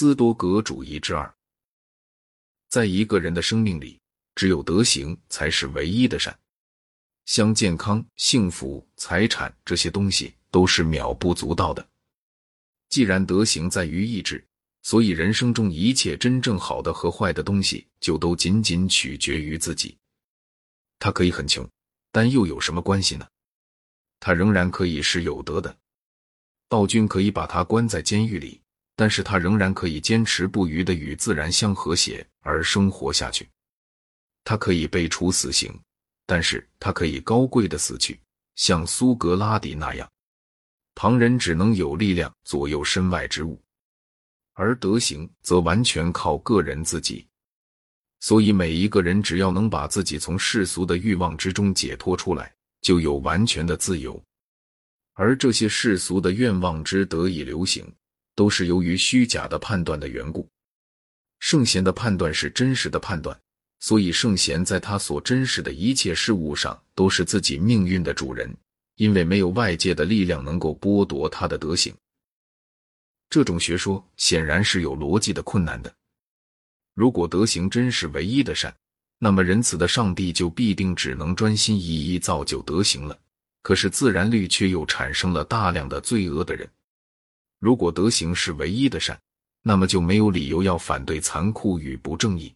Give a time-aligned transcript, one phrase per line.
[0.00, 1.30] 斯多格主义之二，
[2.70, 4.00] 在一个人的生命里，
[4.34, 6.34] 只有德行才是唯一的善，
[7.26, 11.86] 像健康、幸福、财产这些东西都是渺不足道的。
[12.88, 14.42] 既然德行在于意志，
[14.80, 19.98] 所以人生中一切真正好的和坏的东西，就都仅仅取决于自己。
[20.98, 21.68] 他可以很穷，
[22.10, 23.28] 但又有什么关系呢？
[24.18, 25.76] 他仍然可以是有德的。
[26.68, 28.62] 暴君可以把他关在监狱里，
[29.00, 33.48] 但是他仍然可以坚持不渝的与自然相和谐而生活下去。
[34.44, 35.72] 他可以被处死刑，
[36.26, 38.20] 但是他可以高贵的死去，
[38.56, 40.06] 像苏格拉底那样。
[40.94, 43.58] 旁人只能有力量左右身外之物，
[44.52, 47.26] 而德行则完全靠个人自己。
[48.20, 54.22] 所以，每一个人只要能把自己从世俗的欲望之中解脱出来，就有完全的自由。
[55.14, 57.90] 而这些世俗的愿望之得以流行，
[58.40, 60.48] 都是由于虚假的判断的缘故。
[61.40, 63.38] 圣贤的判断是真实的判断，
[63.80, 68.50] 所以圣贤在他所真实的一切事物上都是自己命运的主人，
[68.96, 71.94] 因为没有外界的力量能够剥夺他的德行。
[73.28, 75.94] 这种学说显然是有逻辑的困难的。
[76.94, 78.74] 如果德行真是唯一的善，
[79.18, 83.18] 那么仁慈的上帝就必定只能专心一意造就德行了。
[83.60, 86.66] 可是自然律却又产生了大量的罪恶的人。
[87.60, 89.20] 如果德行是唯一的善，
[89.62, 92.52] 那么就没有理由要反对残酷与不正义，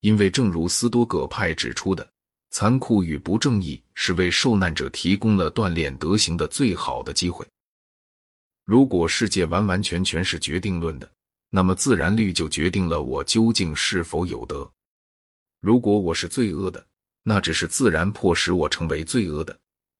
[0.00, 2.08] 因为正如斯多葛派指出的，
[2.50, 7.46] 残酷与不正义是为受难者提供了锻炼德行的最好的机会。
[8.64, 11.08] 如果世界完完全全是决定论的，
[11.50, 14.68] 那么自然律就决定了我究竟是否有德。
[15.60, 16.84] 如果我是罪恶的，
[17.22, 19.56] 那只是自然迫使我成为罪恶的。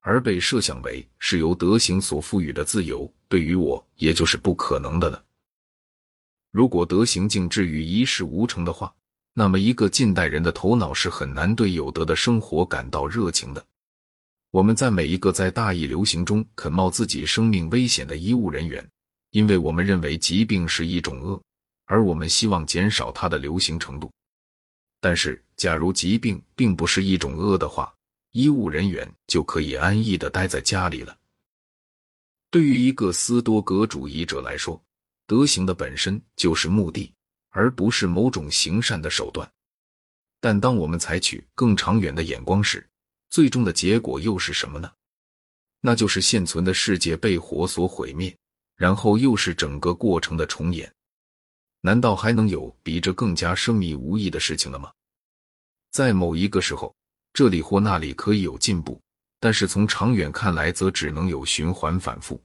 [0.07, 5.21] 而被设想为是由德行所赋予的自由，对于我也就是不可能的了。
[6.49, 8.95] 如果德行竟至于一事无成的话，
[9.33, 13.61] 那么一个近代人的头脑是很难对有德的生活感到热情的。
[14.51, 18.89] 我们在每一个在大义流行中肯冒自己生命危险的医务人员，
[19.31, 21.41] 因为我们认为疾病是一种恶，
[21.83, 24.09] 而我们希望减少它的流行程度。
[25.01, 27.93] 但是，假如疾病并不是一种恶的话，
[28.37, 31.17] 医务人员就可以安逸的待在家里了。
[32.51, 34.79] 对于一个斯多葛主义者来说，
[35.25, 37.11] 德行的本身就是目的，
[37.49, 39.51] 而不是某种行善的手段。
[40.39, 42.87] 但当我们采取更长远的眼光时，
[43.31, 44.93] 最终的结果又是什么呢？
[45.81, 48.37] 那就是现存的世界被火所毁灭，
[48.75, 50.93] 然后又是整个过程的重演。
[51.81, 54.91] 难道还能有比这更加生密无益的事情了吗？
[55.89, 56.95] 在某一个时候。
[57.37, 58.99] 这里或那里可以有进步，
[59.39, 62.41] 但是从长远看来，则只能有循环反复。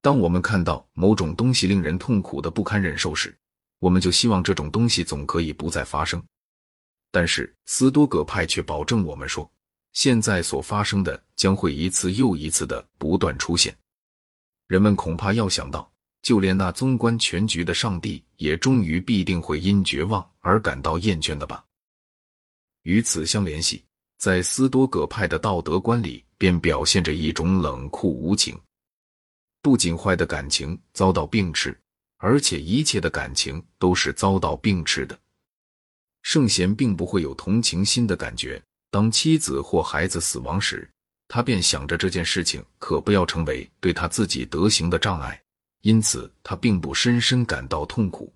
[0.00, 3.36] 当我们看到某种东西令人痛苦的不堪忍受时，
[3.80, 6.24] 我们就希望这种东西总可以不再发生。
[7.10, 9.46] 但是斯多葛派却保证我们说，
[9.92, 13.76] 现在所发生的将会一次又一次的不断出现。
[14.68, 15.92] 人们恐怕要想到，
[16.22, 21.62] 就连那纵观全局的上帝，也终于必定会因绝望而感到厌倦的吧？
[22.84, 23.84] 与此相联系。
[24.18, 28.58] 在斯多葛派的道德观里，便表现着一种冷酷无情。
[29.62, 31.78] 不仅坏的感情遭到病斥，
[32.16, 35.16] 而且一切的感情都是遭到病斥的。
[36.22, 38.60] 圣贤并不会有同情心的感觉。
[38.90, 40.90] 当妻子或孩子死亡时，
[41.28, 45.40] 他便想着这件事情可不要成为对他自己德行的障碍，
[45.82, 48.32] 因此他并不深深感到痛苦。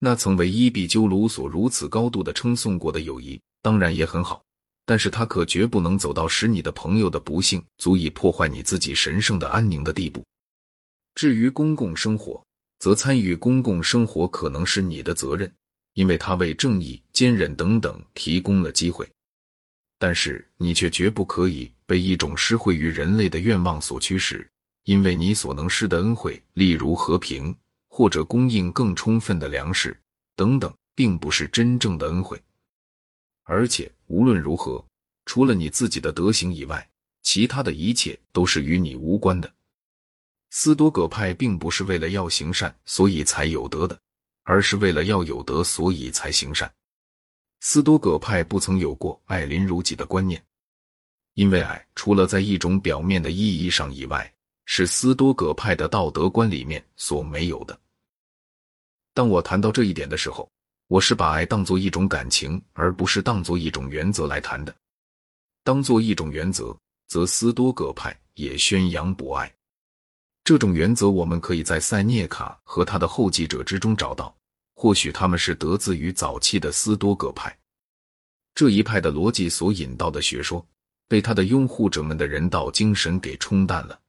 [0.00, 4.42] 那曾为伊壁鸠鲁所如此高度的称颂过的友谊，当然也很好。
[4.90, 10.20] 但是他可绝不能走到使你的朋友的不幸足以破坏你自己神圣的安宁的地步。
[11.14, 12.44] 至于公共生活，
[12.80, 15.48] 则参与公共生活可能是你的责任，
[15.94, 19.08] 因为他为正义、坚韧等等提供了机会。
[19.96, 24.44] 但是你却绝不可以被一种施惠于人类的愿望所驱使，
[24.86, 27.56] 因为你所能施的恩惠，例如和平
[27.86, 29.96] 或者供应更充分的粮食
[30.34, 32.42] 等等，并不是真正的恩惠。
[33.44, 34.84] 而且无论如何，
[35.24, 36.90] 除了你自己的德行以外，
[37.22, 39.48] 其他的一切都是与你无关的。
[40.50, 43.96] 斯多葛派并不是为了要行善所以才有德的，
[44.42, 46.68] 而是为了要有德所以才行善。
[47.60, 50.44] 斯多葛派不曾有过爱邻如己的观念，
[51.34, 54.34] 因为爱除了在一种表面的意义上以外，
[54.64, 57.78] 是斯多葛派的道德观里面所没有的。
[59.14, 60.50] 当我谈到这一点的时候。
[60.90, 64.74] 我是把爱当做一种感情，而不是当做一种原则来谈的。
[65.62, 66.76] 当做一种原则，
[67.06, 69.54] 则斯多葛派也宣扬博爱。
[70.42, 74.36] 这种原则我们可以在塞涅卡和他的后继者之中找到，
[74.74, 77.56] 或许他们是得自于早期的斯多葛派。
[78.52, 80.66] 这一派的逻辑所引导的学说，
[81.06, 84.00] 被他的拥护者们的人道精神给冲淡了。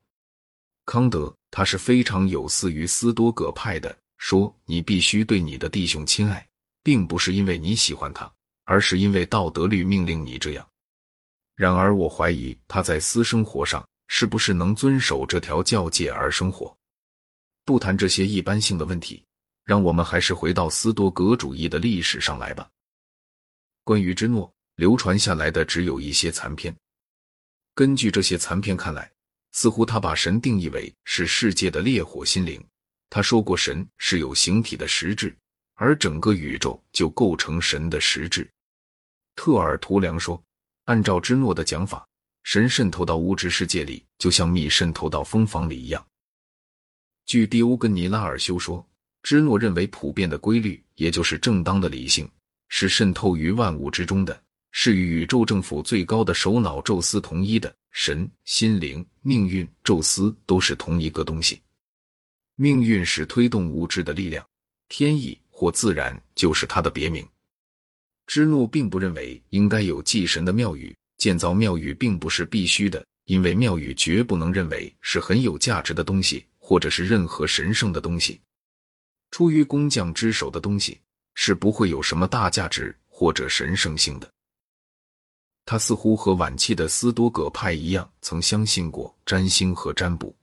[0.85, 6.43] 康德他是非常有似于斯多葛派的，说你必须对你的弟兄亲爱，
[6.83, 8.31] 并不是因为你喜欢他，
[8.65, 10.67] 而是因为道德律命令你这样。
[11.55, 16.75] 然而，我怀疑他在私生活上是不是能遵守这条教戒而生活。
[17.63, 19.23] 不谈这些一般性的问题，
[19.63, 22.67] 让我们还是回到斯多葛主义的历史上来吧。
[23.83, 26.75] 关于芝诺，流传下来的只有一些残篇。
[27.75, 29.11] 根据这些残篇看来，
[29.51, 32.63] 似乎他把神定义为是世界的烈火心灵。
[33.09, 35.35] 他说过，神是有形体的实质，
[35.81, 38.47] 而整个宇宙就构成神的实质。
[39.35, 40.39] 特尔图良说。
[40.85, 42.05] 按照芝诺的讲法，
[42.43, 46.05] 神渗透到物质世界里，就像蜜渗透到蜂房里一样。
[47.25, 48.85] 据蒂欧根尼拉尔修说，
[49.23, 52.29] 芝诺认为普遍的规律，也就是正当的理性，
[52.67, 57.73] 是渗透于万物之中的，是与宇宙政府最高的首脑宙斯同一的。
[57.91, 61.61] 神、心灵、命运、宙斯都是同一个东西。
[62.55, 64.45] 命运是推动物质的力量，
[64.89, 67.23] 天意或自然就是它的别名。
[68.25, 78.41] 芝诺并不认为应该有祭神的庙宇，建造庙宇并不是必须的，因为庙宇绝不能认为是很有价值的东西，或者是任何神圣的东西。
[79.29, 80.99] 出于工匠之手的东西
[81.35, 84.27] 是不会有什么大价值或者神圣性的。
[85.63, 90.35] 他似乎和晚期的斯多葛派一样，曾相信过占星和占卜。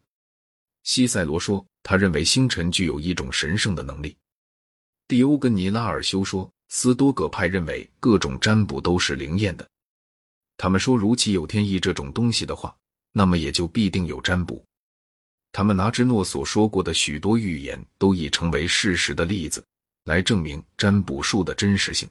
[0.85, 4.17] 西塞罗说，他认为星辰具有一种神圣的能力。
[5.09, 6.49] 蒂欧根尼拉尔修说。
[6.71, 9.67] 斯多葛派认为各种占卜都是灵验的。
[10.59, 12.77] 他们说，如其有天意这种东西的话，
[13.13, 14.63] 那么也就必定有占卜。
[15.51, 19.65] 他们拿芝诺所说过的许多预言都已成为事实的例子，
[20.05, 22.07] 来证明占卜术的真实性。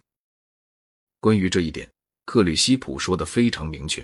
[1.19, 1.87] 关于这一点，
[2.25, 4.03] 克吕西普说的非常明确。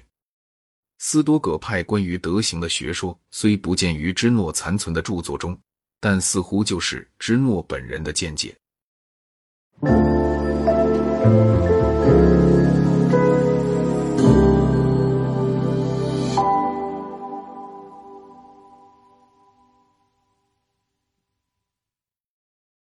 [1.00, 5.60] 斯多葛派关于德行的学说虽不见于芝诺残存的著作中，
[6.00, 8.56] 但似乎就是芝诺本人的见解。
[9.86, 11.73] thank you